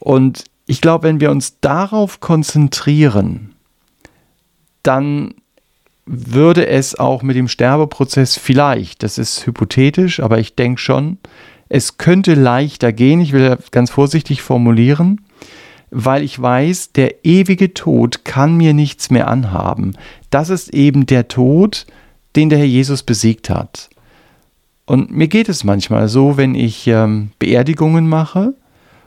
Und 0.00 0.42
ich 0.66 0.80
glaube, 0.80 1.04
wenn 1.08 1.20
wir 1.20 1.30
uns 1.30 1.60
darauf 1.60 2.20
konzentrieren, 2.20 3.54
dann 4.82 5.34
würde 6.06 6.66
es 6.66 6.98
auch 6.98 7.22
mit 7.22 7.36
dem 7.36 7.48
Sterbeprozess 7.48 8.36
vielleicht, 8.36 9.02
das 9.02 9.18
ist 9.18 9.46
hypothetisch, 9.46 10.20
aber 10.20 10.38
ich 10.38 10.54
denke 10.54 10.80
schon, 10.80 11.18
es 11.68 11.96
könnte 11.96 12.34
leichter 12.34 12.92
gehen, 12.92 13.20
ich 13.20 13.32
will 13.32 13.56
ganz 13.70 13.90
vorsichtig 13.90 14.42
formulieren, 14.42 15.22
weil 15.90 16.22
ich 16.22 16.40
weiß, 16.40 16.92
der 16.92 17.24
ewige 17.24 17.72
Tod 17.72 18.24
kann 18.24 18.56
mir 18.56 18.74
nichts 18.74 19.10
mehr 19.10 19.28
anhaben. 19.28 19.96
Das 20.30 20.50
ist 20.50 20.74
eben 20.74 21.06
der 21.06 21.28
Tod, 21.28 21.86
den 22.36 22.50
der 22.50 22.58
Herr 22.58 22.66
Jesus 22.66 23.02
besiegt 23.02 23.48
hat. 23.48 23.88
Und 24.86 25.10
mir 25.10 25.28
geht 25.28 25.48
es 25.48 25.64
manchmal 25.64 26.08
so, 26.08 26.36
wenn 26.36 26.54
ich 26.54 26.86
ähm, 26.86 27.30
Beerdigungen 27.38 28.08
mache 28.08 28.54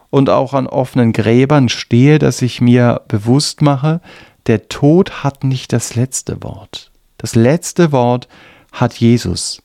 und 0.09 0.29
auch 0.29 0.53
an 0.53 0.67
offenen 0.67 1.13
Gräbern 1.13 1.69
stehe, 1.69 2.19
dass 2.19 2.41
ich 2.41 2.61
mir 2.61 3.01
bewusst 3.07 3.61
mache, 3.61 4.01
der 4.47 4.69
Tod 4.69 5.23
hat 5.23 5.43
nicht 5.43 5.73
das 5.73 5.95
letzte 5.95 6.41
Wort. 6.43 6.91
Das 7.17 7.35
letzte 7.35 7.91
Wort 7.91 8.27
hat 8.71 8.95
Jesus. 8.95 9.61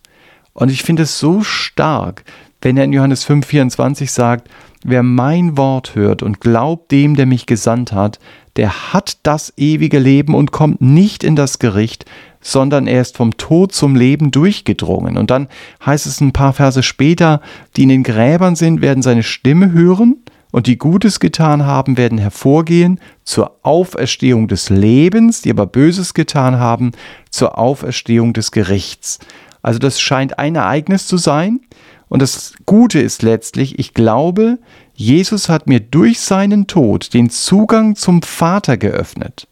Und 0.53 0.71
ich 0.71 0.83
finde 0.83 1.05
es 1.05 1.19
so 1.19 1.43
stark, 1.43 2.25
wenn 2.61 2.77
er 2.77 2.85
in 2.85 2.93
Johannes 2.93 3.27
5,24 3.27 4.11
sagt, 4.11 4.49
wer 4.85 5.03
mein 5.03 5.57
Wort 5.57 5.95
hört 5.95 6.23
und 6.23 6.41
glaubt 6.41 6.91
dem, 6.91 7.17
der 7.17 7.27
mich 7.27 7.47
gesandt 7.47 7.93
hat, 7.93 8.19
der 8.57 8.93
hat 8.93 9.19
das 9.23 9.53
ewige 9.57 9.99
Leben 9.99 10.35
und 10.35 10.53
kommt 10.53 10.81
nicht 10.81 11.25
in 11.25 11.37
das 11.37 11.59
Gericht, 11.59 12.05
sondern 12.41 12.87
er 12.87 13.01
ist 13.01 13.17
vom 13.17 13.37
Tod 13.37 13.73
zum 13.73 13.95
Leben 13.95 14.31
durchgedrungen. 14.31 15.17
Und 15.17 15.31
dann 15.31 15.49
heißt 15.85 16.07
es 16.07 16.21
ein 16.21 16.33
paar 16.33 16.53
Verse 16.53 16.83
später, 16.83 17.41
die 17.77 17.85
in 17.85 17.89
den 17.89 18.03
Gräbern 18.03 18.57
sind, 18.57 18.83
werden 18.83 19.03
seine 19.03 19.23
Stimme 19.23 19.73
hören 19.73 20.17
und 20.53 20.69
die 20.69 20.79
Gutes 20.79 21.19
getan 21.19 21.67
haben, 21.67 21.97
werden 21.97 22.19
hervorgehen 22.19 23.01
zur 23.25 23.57
Auferstehung 23.63 24.47
des 24.47 24.71
Lebens, 24.71 25.43
die 25.43 25.51
aber 25.51 25.67
Böses 25.67 26.15
getan 26.15 26.61
haben, 26.61 26.93
zur 27.31 27.59
Auferstehung 27.59 28.35
des 28.35 28.53
Gerichts. 28.53 29.19
Also 29.63 29.81
das 29.81 30.01
scheint 30.01 30.39
ein 30.39 30.55
Ereignis 30.55 31.09
zu 31.09 31.17
sein. 31.17 31.61
Und 32.09 32.21
das 32.21 32.53
Gute 32.67 33.01
ist 33.01 33.23
letztlich, 33.23 33.79
ich 33.79 33.95
glaube, 33.95 34.59
Jesus 34.95 35.49
hat 35.49 35.67
mir 35.67 35.81
durch 35.81 36.21
seinen 36.21 36.67
Tod 36.67 37.15
den 37.15 37.31
Zugang 37.31 37.97
zum 37.97 38.21
Vater 38.21 38.77
geöffnet. 38.77 39.49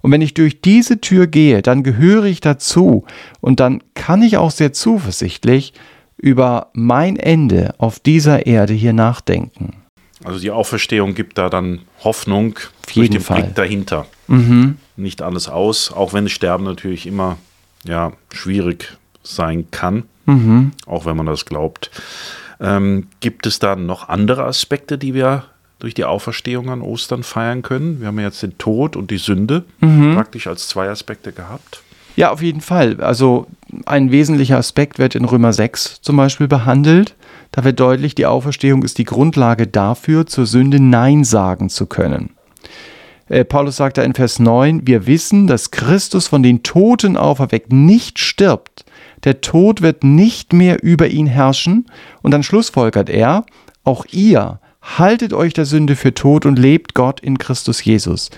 Und 0.00 0.10
wenn 0.10 0.20
ich 0.20 0.34
durch 0.34 0.60
diese 0.60 1.00
Tür 1.00 1.28
gehe, 1.28 1.62
dann 1.62 1.84
gehöre 1.84 2.24
ich 2.24 2.40
dazu 2.40 3.04
und 3.40 3.60
dann 3.60 3.84
kann 3.94 4.22
ich 4.22 4.36
auch 4.36 4.50
sehr 4.50 4.72
zuversichtlich 4.72 5.74
über 6.16 6.70
mein 6.72 7.16
Ende 7.16 7.74
auf 7.78 8.00
dieser 8.00 8.46
Erde 8.46 8.72
hier 8.72 8.92
nachdenken. 8.92 9.81
Also 10.24 10.38
die 10.38 10.50
Auferstehung 10.50 11.14
gibt 11.14 11.38
da 11.38 11.48
dann 11.48 11.80
Hoffnung 12.04 12.56
auf 12.56 12.92
durch 12.94 13.10
den 13.10 13.20
Fall. 13.20 13.42
Blick 13.42 13.54
dahinter. 13.54 14.06
Mhm. 14.28 14.76
Nicht 14.96 15.22
alles 15.22 15.48
aus, 15.48 15.92
auch 15.92 16.12
wenn 16.12 16.28
Sterben 16.28 16.64
natürlich 16.64 17.06
immer 17.06 17.38
ja, 17.84 18.12
schwierig 18.32 18.96
sein 19.22 19.70
kann, 19.70 20.04
mhm. 20.26 20.72
auch 20.86 21.06
wenn 21.06 21.16
man 21.16 21.26
das 21.26 21.44
glaubt. 21.44 21.90
Ähm, 22.60 23.08
gibt 23.20 23.46
es 23.46 23.58
da 23.58 23.74
noch 23.76 24.08
andere 24.08 24.44
Aspekte, 24.44 24.98
die 24.98 25.14
wir 25.14 25.44
durch 25.78 25.94
die 25.94 26.04
Auferstehung 26.04 26.70
an 26.70 26.80
Ostern 26.80 27.24
feiern 27.24 27.62
können. 27.62 28.00
Wir 28.00 28.06
haben 28.06 28.18
ja 28.18 28.26
jetzt 28.26 28.42
den 28.42 28.56
Tod 28.56 28.94
und 28.94 29.10
die 29.10 29.18
Sünde 29.18 29.64
mhm. 29.80 30.14
praktisch 30.14 30.46
als 30.46 30.68
zwei 30.68 30.88
Aspekte 30.88 31.32
gehabt. 31.32 31.82
Ja, 32.14 32.30
auf 32.30 32.42
jeden 32.42 32.60
Fall. 32.60 33.00
Also 33.00 33.46
ein 33.86 34.12
wesentlicher 34.12 34.58
Aspekt 34.58 34.98
wird 34.98 35.14
in 35.14 35.24
Römer 35.24 35.52
6 35.52 36.02
zum 36.02 36.16
Beispiel 36.16 36.46
behandelt. 36.46 37.14
Da 37.52 37.64
wird 37.64 37.78
deutlich, 37.80 38.14
die 38.14 38.26
Auferstehung 38.26 38.82
ist 38.82 38.98
die 38.98 39.04
Grundlage 39.04 39.66
dafür, 39.66 40.26
zur 40.26 40.46
Sünde 40.46 40.80
Nein 40.80 41.22
sagen 41.22 41.68
zu 41.68 41.86
können. 41.86 42.30
Äh, 43.28 43.44
Paulus 43.44 43.76
sagt 43.76 43.98
da 43.98 44.02
in 44.02 44.14
Vers 44.14 44.38
9, 44.38 44.86
wir 44.86 45.06
wissen, 45.06 45.46
dass 45.46 45.70
Christus 45.70 46.28
von 46.28 46.42
den 46.42 46.62
Toten 46.62 47.16
auferweckt 47.16 47.72
nicht 47.72 48.18
stirbt. 48.18 48.84
Der 49.24 49.40
Tod 49.40 49.82
wird 49.82 50.02
nicht 50.02 50.52
mehr 50.52 50.82
über 50.82 51.08
ihn 51.08 51.26
herrschen. 51.26 51.86
Und 52.22 52.32
dann 52.32 52.42
schlussfolgert 52.42 53.10
er, 53.10 53.44
auch 53.84 54.06
ihr 54.10 54.58
haltet 54.80 55.32
euch 55.32 55.52
der 55.52 55.66
Sünde 55.66 55.94
für 55.94 56.14
tot 56.14 56.46
und 56.46 56.58
lebt 56.58 56.94
Gott 56.94 57.20
in 57.20 57.38
Christus 57.38 57.84
Jesus. 57.84 58.30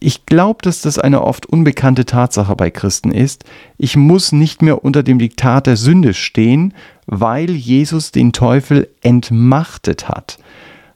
Ich 0.00 0.26
glaube, 0.26 0.60
dass 0.62 0.80
das 0.80 0.98
eine 0.98 1.22
oft 1.22 1.46
unbekannte 1.46 2.04
Tatsache 2.04 2.54
bei 2.54 2.70
Christen 2.70 3.10
ist. 3.10 3.44
Ich 3.78 3.96
muss 3.96 4.32
nicht 4.32 4.62
mehr 4.62 4.84
unter 4.84 5.02
dem 5.02 5.18
Diktat 5.18 5.66
der 5.66 5.76
Sünde 5.76 6.14
stehen, 6.14 6.74
weil 7.06 7.50
Jesus 7.50 8.12
den 8.12 8.32
Teufel 8.32 8.88
entmachtet 9.02 10.08
hat. 10.08 10.38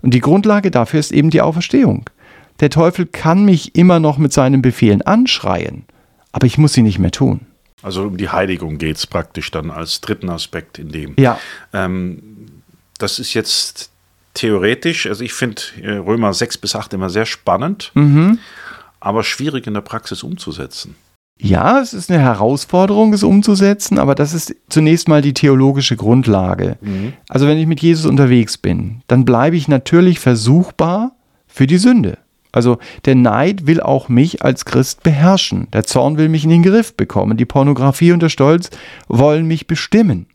Und 0.02 0.14
die 0.14 0.20
Grundlage 0.20 0.70
dafür 0.70 1.00
ist 1.00 1.12
eben 1.12 1.30
die 1.30 1.40
Auferstehung. 1.40 2.08
Der 2.60 2.70
Teufel 2.70 3.06
kann 3.06 3.44
mich 3.44 3.74
immer 3.74 3.98
noch 3.98 4.18
mit 4.18 4.32
seinen 4.32 4.62
Befehlen 4.62 5.02
anschreien, 5.02 5.84
aber 6.30 6.46
ich 6.46 6.58
muss 6.58 6.74
sie 6.74 6.82
nicht 6.82 6.98
mehr 6.98 7.10
tun. 7.10 7.40
Also 7.82 8.04
um 8.04 8.16
die 8.16 8.28
Heiligung 8.28 8.78
geht 8.78 8.96
es 8.96 9.06
praktisch 9.06 9.50
dann 9.50 9.70
als 9.70 10.00
dritten 10.00 10.30
Aspekt 10.30 10.78
in 10.78 10.90
dem. 10.90 11.14
Ja. 11.18 11.40
Ähm, 11.72 12.22
das 12.98 13.18
ist 13.18 13.34
jetzt 13.34 13.90
theoretisch, 14.34 15.06
also 15.06 15.24
ich 15.24 15.32
finde 15.32 15.60
äh, 15.82 15.96
Römer 15.96 16.32
6 16.32 16.58
bis 16.58 16.76
8 16.76 16.94
immer 16.94 17.10
sehr 17.10 17.26
spannend, 17.26 17.90
mhm. 17.94 18.38
Aber 19.02 19.24
schwierig 19.24 19.66
in 19.66 19.74
der 19.74 19.80
Praxis 19.80 20.22
umzusetzen. 20.22 20.94
Ja, 21.40 21.80
es 21.80 21.92
ist 21.92 22.10
eine 22.10 22.20
Herausforderung, 22.20 23.12
es 23.12 23.24
umzusetzen, 23.24 23.98
aber 23.98 24.14
das 24.14 24.32
ist 24.32 24.54
zunächst 24.68 25.08
mal 25.08 25.22
die 25.22 25.34
theologische 25.34 25.96
Grundlage. 25.96 26.76
Mhm. 26.80 27.14
Also 27.28 27.48
wenn 27.48 27.58
ich 27.58 27.66
mit 27.66 27.80
Jesus 27.80 28.06
unterwegs 28.06 28.58
bin, 28.58 29.02
dann 29.08 29.24
bleibe 29.24 29.56
ich 29.56 29.66
natürlich 29.66 30.20
versuchbar 30.20 31.16
für 31.48 31.66
die 31.66 31.78
Sünde. 31.78 32.18
Also 32.52 32.78
der 33.06 33.14
Neid 33.14 33.66
will 33.66 33.80
auch 33.80 34.08
mich 34.08 34.44
als 34.44 34.66
Christ 34.66 35.02
beherrschen. 35.02 35.68
Der 35.72 35.84
Zorn 35.84 36.18
will 36.18 36.28
mich 36.28 36.44
in 36.44 36.50
den 36.50 36.62
Griff 36.62 36.94
bekommen. 36.96 37.38
Die 37.38 37.46
Pornografie 37.46 38.12
und 38.12 38.22
der 38.22 38.28
Stolz 38.28 38.70
wollen 39.08 39.46
mich 39.46 39.66
bestimmen. 39.66 40.26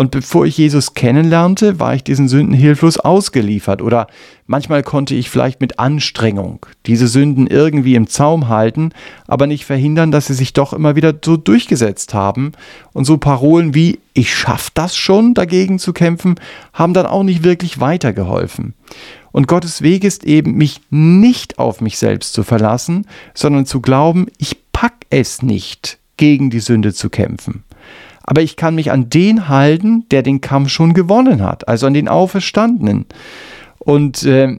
Und 0.00 0.12
bevor 0.12 0.46
ich 0.46 0.56
Jesus 0.56 0.94
kennenlernte, 0.94 1.78
war 1.78 1.94
ich 1.94 2.02
diesen 2.02 2.26
Sünden 2.26 2.54
hilflos 2.54 2.96
ausgeliefert 2.96 3.82
oder 3.82 4.06
manchmal 4.46 4.82
konnte 4.82 5.14
ich 5.14 5.28
vielleicht 5.28 5.60
mit 5.60 5.78
Anstrengung 5.78 6.64
diese 6.86 7.06
Sünden 7.06 7.46
irgendwie 7.46 7.96
im 7.96 8.06
Zaum 8.06 8.48
halten, 8.48 8.92
aber 9.26 9.46
nicht 9.46 9.66
verhindern, 9.66 10.10
dass 10.10 10.28
sie 10.28 10.32
sich 10.32 10.54
doch 10.54 10.72
immer 10.72 10.96
wieder 10.96 11.12
so 11.22 11.36
durchgesetzt 11.36 12.14
haben. 12.14 12.52
Und 12.94 13.04
so 13.04 13.18
Parolen 13.18 13.74
wie 13.74 13.98
ich 14.14 14.34
schaff 14.34 14.70
das 14.72 14.96
schon 14.96 15.34
dagegen 15.34 15.78
zu 15.78 15.92
kämpfen, 15.92 16.36
haben 16.72 16.94
dann 16.94 17.04
auch 17.04 17.22
nicht 17.22 17.44
wirklich 17.44 17.78
weitergeholfen. 17.78 18.72
Und 19.32 19.48
Gottes 19.48 19.82
Weg 19.82 20.04
ist 20.04 20.24
eben, 20.24 20.54
mich 20.54 20.80
nicht 20.88 21.58
auf 21.58 21.82
mich 21.82 21.98
selbst 21.98 22.32
zu 22.32 22.42
verlassen, 22.42 23.06
sondern 23.34 23.66
zu 23.66 23.82
glauben, 23.82 24.28
ich 24.38 24.56
pack 24.72 24.94
es 25.10 25.42
nicht, 25.42 25.98
gegen 26.16 26.48
die 26.48 26.60
Sünde 26.60 26.94
zu 26.94 27.10
kämpfen 27.10 27.64
aber 28.30 28.42
ich 28.42 28.54
kann 28.54 28.76
mich 28.76 28.92
an 28.92 29.10
den 29.10 29.48
halten, 29.48 30.08
der 30.12 30.22
den 30.22 30.40
Kampf 30.40 30.68
schon 30.68 30.94
gewonnen 30.94 31.42
hat, 31.42 31.66
also 31.66 31.88
an 31.88 31.94
den 31.94 32.06
Auferstandenen. 32.06 33.06
Und 33.80 34.22
äh, 34.22 34.56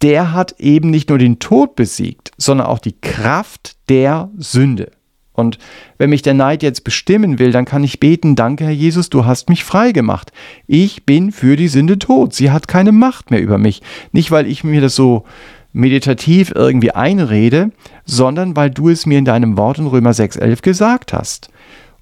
der 0.00 0.32
hat 0.32 0.54
eben 0.60 0.90
nicht 0.90 1.08
nur 1.08 1.18
den 1.18 1.40
Tod 1.40 1.74
besiegt, 1.74 2.30
sondern 2.38 2.68
auch 2.68 2.78
die 2.78 2.94
Kraft 3.00 3.76
der 3.88 4.30
Sünde. 4.38 4.92
Und 5.32 5.58
wenn 5.98 6.10
mich 6.10 6.22
der 6.22 6.34
Neid 6.34 6.62
jetzt 6.62 6.84
bestimmen 6.84 7.40
will, 7.40 7.50
dann 7.50 7.64
kann 7.64 7.82
ich 7.82 7.98
beten, 7.98 8.36
danke 8.36 8.62
Herr 8.62 8.70
Jesus, 8.70 9.10
du 9.10 9.24
hast 9.24 9.48
mich 9.48 9.64
frei 9.64 9.90
gemacht. 9.90 10.30
Ich 10.68 11.04
bin 11.04 11.32
für 11.32 11.56
die 11.56 11.66
Sünde 11.66 11.98
tot. 11.98 12.32
Sie 12.32 12.52
hat 12.52 12.68
keine 12.68 12.92
Macht 12.92 13.32
mehr 13.32 13.42
über 13.42 13.58
mich. 13.58 13.82
Nicht, 14.12 14.30
weil 14.30 14.46
ich 14.46 14.62
mir 14.62 14.80
das 14.80 14.94
so 14.94 15.24
meditativ 15.72 16.52
irgendwie 16.54 16.92
einrede, 16.92 17.72
sondern 18.04 18.54
weil 18.54 18.70
du 18.70 18.88
es 18.88 19.04
mir 19.04 19.18
in 19.18 19.24
deinem 19.24 19.56
Wort 19.56 19.78
in 19.78 19.88
Römer 19.88 20.12
6.11 20.12 20.62
gesagt 20.62 21.12
hast. 21.12 21.50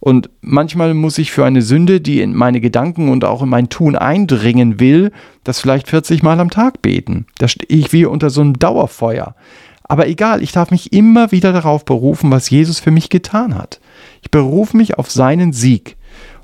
Und 0.01 0.31
manchmal 0.41 0.95
muss 0.95 1.19
ich 1.19 1.33
für 1.33 1.45
eine 1.45 1.63
Sünde, 1.63 2.01
die 2.01 2.21
in 2.21 2.35
meine 2.35 2.61
Gedanken 2.61 3.09
und 3.09 3.25
auch 3.25 3.43
in 3.43 3.49
mein 3.49 3.69
Tun 3.69 3.97
eindringen 3.97 4.79
will, 4.79 5.11
das 5.45 5.61
vielleicht 5.61 5.89
40 5.89 6.23
Mal 6.23 6.39
am 6.39 6.51
Tag 6.51 6.83
beten. 6.83 7.27
Da 7.39 7.49
stehe 7.49 7.67
ich 7.69 7.93
wie 7.93 8.05
unter 8.05 8.31
so 8.31 8.41
einem 8.41 8.59
Dauerfeuer. 8.59 9.35
Aber 9.83 10.07
egal, 10.07 10.43
ich 10.43 10.53
darf 10.53 10.71
mich 10.71 10.93
immer 10.93 11.33
wieder 11.33 11.53
darauf 11.53 11.85
berufen, 11.85 12.31
was 12.31 12.51
Jesus 12.51 12.79
für 12.79 12.91
mich 12.91 13.09
getan 13.09 13.55
hat. 13.55 13.81
Ich 14.23 14.31
berufe 14.31 14.77
mich 14.77 14.99
auf 14.99 15.11
seinen 15.11 15.53
Sieg. 15.53 15.97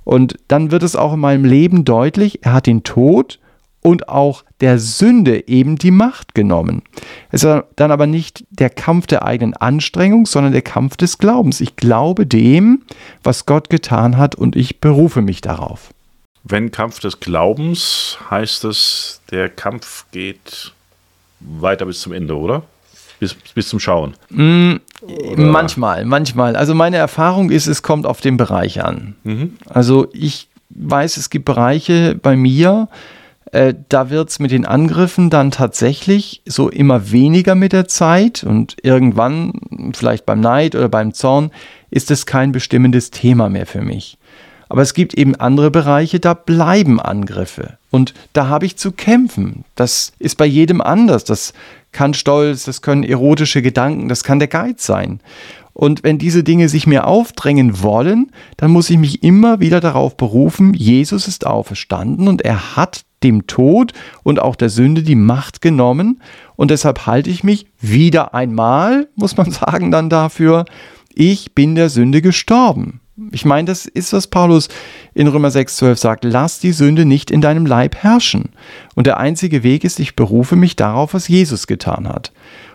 Und 0.03 0.37
dann 0.49 0.71
wird 0.71 0.83
es 0.83 0.97
auch 0.97 1.15
in 1.15 1.21
meinem 1.21 1.45
Leben 1.45 1.85
deutlich, 1.85 2.45
er 2.45 2.55
hat 2.55 2.67
den 2.67 2.83
Tod 2.83 3.39
und 3.83 4.09
auch 4.09 4.45
der 4.65 4.79
Sünde 4.79 5.47
eben 5.47 5.77
die 5.77 5.91
Macht 5.91 6.35
genommen. 6.35 6.81
Es 7.31 7.45
ist 7.45 7.65
dann 7.77 7.91
aber 7.91 8.07
nicht 8.07 8.47
der 8.49 8.71
Kampf 8.71 9.07
der 9.07 9.23
eigenen 9.23 9.53
Anstrengung, 9.53 10.25
sondern 10.25 10.55
der 10.55 10.63
Kampf 10.63 10.97
des 10.97 11.19
Glaubens. 11.19 11.61
Ich 11.61 11.77
glaube 11.77 12.27
dem, 12.27 12.81
was 13.23 13.45
Gott 13.45 13.69
getan 13.69 14.17
hat 14.17 14.35
und 14.35 14.57
ich 14.57 14.81
berufe 14.81 15.21
mich 15.21 15.43
darauf. 15.43 15.91
Wenn 16.45 16.71
Kampf 16.71 16.99
des 17.01 17.21
Glaubens 17.21 18.17
heißt 18.31 18.65
es, 18.65 19.21
der 19.31 19.51
Kampf 19.51 20.07
geht 20.13 20.73
weiter 21.41 21.85
bis 21.85 22.01
zum 22.01 22.15
Ende, 22.15 22.35
oder? 22.35 22.63
Bis, 23.21 23.35
bis 23.35 23.69
zum 23.69 23.81
Schauen. 23.81 24.15
Mm, 24.31 24.77
manchmal, 25.37 26.07
manchmal. 26.07 26.57
Also 26.57 26.75
meine 26.75 26.97
Erfahrung 26.97 27.51
ist, 27.51 27.67
es 27.67 27.83
kommt 27.83 28.07
auf 28.07 28.23
den 28.23 28.39
Bereich 28.39 28.83
an. 28.83 29.15
Mhm. 29.25 29.59
Also 29.69 30.09
ich 30.15 30.49
weiß, 30.71 31.19
es 31.19 31.29
gibt 31.29 31.45
Bereiche 31.45 32.15
bei 32.15 32.35
mir, 32.35 32.89
äh, 33.55 33.73
da 33.89 34.11
wird 34.11 34.31
es 34.31 34.41
mit 34.41 34.51
den 34.51 34.67
Angriffen 34.67 35.31
dann 35.31 35.53
tatsächlich 35.53 36.43
so 36.45 36.69
immer 36.69 37.13
weniger 37.13 37.55
mit 37.55 37.73
der 37.73 37.87
Zeit 37.87 38.43
und 38.43 38.77
irgendwann, 38.83 39.53
vielleicht 39.95 40.27
beim 40.27 40.41
Neid 40.41 40.75
oder 40.75 40.89
beim 40.89 41.15
Zorn, 41.15 41.53
ist 41.91 42.11
es 42.11 42.27
kein 42.27 42.51
bestimmendes 42.51 43.13
Thema 43.13 43.49
mehr 43.49 43.67
für 43.67 43.83
mich. 43.83 44.19
Aber 44.69 44.83
es 44.83 44.93
gibt 44.93 45.15
eben 45.15 45.37
andere 45.37 45.71
Bereiche, 45.71 46.19
da 46.19 46.35
bleiben 46.35 47.01
Angriffe. 47.01 47.79
Und 47.91 48.13
da 48.33 48.49
habe 48.49 48.67
ich 48.67 48.77
zu 48.77 48.91
kämpfen. 48.91 49.65
Das 49.77 50.13
ist 50.19 50.37
bei 50.37 50.47
jedem 50.47 50.81
anders. 50.81 51.23
Das 51.23 51.53
kann 51.93 52.13
Stolz, 52.13 52.65
das 52.65 52.83
können 52.83 53.05
erotische 53.05 53.63
Gedanken, 53.63 54.09
das 54.09 54.25
kann 54.25 54.41
der 54.41 54.49
Geiz 54.49 54.85
sein. 54.85 55.21
Und 55.75 56.03
wenn 56.03 56.19
diese 56.19 56.43
Dinge 56.43 56.69
sich 56.69 56.89
mir 56.89 57.07
aufdrängen 57.07 57.83
wollen, 57.83 58.33
dann 58.57 58.73
muss 58.73 58.91
ich 58.91 58.99
mich 58.99 59.23
immer 59.23 59.61
wieder 59.61 59.81
darauf 59.81 60.17
berufen, 60.17 60.75
Jesus 60.75 61.29
ist 61.29 61.47
auferstanden 61.47 62.27
und 62.27 62.43
er 62.43 62.77
hat 62.77 63.05
dem 63.25 63.47
Tod 63.47 63.93
und 64.23 64.41
auch 64.41 64.55
der 64.55 64.69
Sünde 64.69 65.03
die 65.03 65.17
Macht 65.17 65.61
genommen. 65.61 66.21
Und 66.57 66.71
deshalb 66.71 67.07
halte 67.07 67.31
ich 67.31 67.43
mich 67.43 67.67
wieder 67.81 68.35
einmal, 68.35 69.09
muss 69.17 69.37
man 69.37 69.51
sagen, 69.51 69.91
dann 69.91 70.11
dafür, 70.11 70.67
ich 71.15 71.55
bin 71.55 71.75
der 71.75 71.89
Sünde 71.89 72.23
gestorben. 72.23 73.01
Ich 73.31 73.45
meine, 73.45 73.67
das 73.67 73.87
ist, 73.87 74.13
was 74.13 74.27
Paulus 74.27 74.69
in 75.15 75.29
Römer 75.29 75.49
6,12 75.49 75.97
sagt. 75.97 76.25
Lass 76.25 76.59
die 76.59 76.73
Sünde 76.73 77.05
nicht 77.05 77.31
in 77.31 77.41
deinem 77.41 77.65
Leib 77.65 77.97
herrschen. 77.97 78.51
Und 78.97 79.07
der 79.07 79.19
einzige 79.19 79.63
Weg 79.63 79.85
ist, 79.85 80.01
ich 80.01 80.17
berufe 80.17 80.57
mich 80.57 80.75
darauf, 80.75 81.15
was 81.15 81.29
Jesus 81.29 81.69
getan 81.69 82.09
hat. 82.09 82.33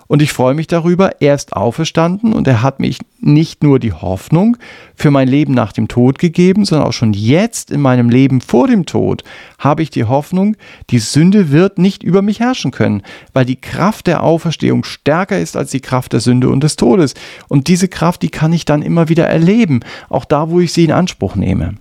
Und 0.09 0.23
ich 0.23 0.33
freue 0.33 0.55
mich 0.55 0.65
darüber, 0.65 1.21
er 1.21 1.35
ist 1.35 1.53
auferstanden 1.53 2.33
und 2.33 2.47
er 2.47 2.63
hat 2.63 2.79
mich 2.79 2.97
nicht 3.19 3.61
nur 3.61 3.77
die 3.77 3.93
Hoffnung 3.93 4.57
für 4.95 5.11
mein 5.11 5.27
Leben 5.27 5.53
nach 5.53 5.71
dem 5.71 5.87
Tod 5.87 6.17
gegeben, 6.17 6.65
sondern 6.65 6.87
auch 6.87 6.93
schon 6.93 7.13
jetzt 7.13 7.69
in 7.69 7.79
meinem 7.79 8.09
Leben 8.09 8.41
vor 8.41 8.65
dem 8.65 8.87
Tod 8.87 9.23
habe 9.59 9.83
ich 9.83 9.91
die 9.91 10.05
Hoffnung, 10.05 10.57
die 10.89 10.97
Sünde 10.97 11.51
wird 11.51 11.77
nicht 11.77 12.01
über 12.01 12.23
mich 12.23 12.39
herrschen 12.39 12.71
können, 12.71 13.03
weil 13.33 13.45
die 13.45 13.61
Kraft 13.61 14.07
der 14.07 14.23
Auferstehung 14.23 14.83
stärker 14.83 15.37
ist 15.37 15.55
als 15.55 15.69
die 15.69 15.79
Kraft 15.79 16.11
der 16.11 16.21
Sünde 16.21 16.49
und 16.49 16.63
des 16.63 16.75
Todes. 16.75 17.13
Und 17.47 17.67
diese 17.67 17.87
Kraft, 17.87 18.23
die 18.23 18.31
kann 18.31 18.51
ich 18.51 18.65
dann 18.65 18.81
immer 18.81 19.09
wieder 19.09 19.27
erleben, 19.27 19.81
auch 20.09 20.25
da, 20.25 20.49
wo 20.49 20.59
ich 20.59 20.73
sie 20.73 20.85
in 20.85 20.91
Anspruch 20.91 21.35
nehme. 21.35 21.75